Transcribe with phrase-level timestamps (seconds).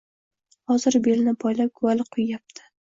[0.71, 2.71] Hozir belini boylab, guvala quyyapti.